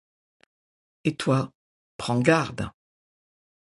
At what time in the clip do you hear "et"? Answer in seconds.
1.03-1.15